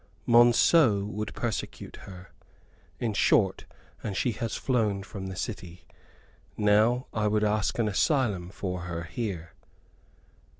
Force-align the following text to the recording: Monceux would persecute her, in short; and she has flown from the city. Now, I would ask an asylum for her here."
Monceux 0.27 1.05
would 1.05 1.31
persecute 1.35 1.97
her, 2.07 2.31
in 2.99 3.13
short; 3.13 3.65
and 4.01 4.17
she 4.17 4.31
has 4.31 4.55
flown 4.55 5.03
from 5.03 5.27
the 5.27 5.35
city. 5.35 5.85
Now, 6.57 7.05
I 7.13 7.27
would 7.27 7.43
ask 7.43 7.77
an 7.77 7.87
asylum 7.87 8.49
for 8.49 8.79
her 8.81 9.03
here." 9.03 9.53